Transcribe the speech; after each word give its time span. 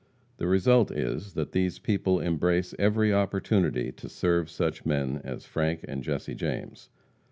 The 0.37 0.47
result 0.47 0.89
is, 0.89 1.33
that 1.35 1.51
these 1.51 1.77
people 1.77 2.19
embrace 2.19 2.73
every 2.79 3.13
opportunity 3.13 3.91
to 3.91 4.09
serve 4.09 4.49
such 4.49 4.83
men 4.83 5.21
as 5.23 5.45
Frank 5.45 5.85
and 5.87 6.01
Jesse 6.01 6.33
James. 6.33 6.89